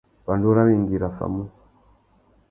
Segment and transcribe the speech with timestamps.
[0.25, 1.43] Pandú râ wenga i raffamú.